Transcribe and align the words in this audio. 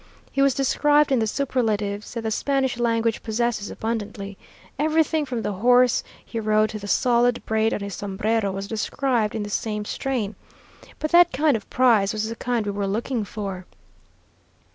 He 0.31 0.41
was 0.41 0.55
described 0.55 1.11
in 1.11 1.19
the 1.19 1.27
superlatives 1.27 2.15
that 2.15 2.21
the 2.23 2.31
Spanish 2.31 2.79
language 2.79 3.21
possesses 3.21 3.69
abundantly; 3.69 4.35
everything 4.79 5.27
from 5.27 5.43
the 5.43 5.51
horse 5.51 6.03
he 6.25 6.39
rode 6.39 6.71
to 6.71 6.79
the 6.79 6.87
solid 6.87 7.45
braid 7.45 7.71
on 7.71 7.81
his 7.81 7.93
sombrero 7.93 8.51
was 8.51 8.67
described 8.67 9.35
in 9.35 9.43
the 9.43 9.51
same 9.51 9.85
strain. 9.85 10.35
But 10.97 11.11
that 11.11 11.31
kind 11.31 11.55
of 11.55 11.69
prize 11.69 12.13
was 12.13 12.29
the 12.29 12.35
kind 12.35 12.65
we 12.65 12.71
were 12.71 12.87
looking 12.87 13.23
for. 13.23 13.67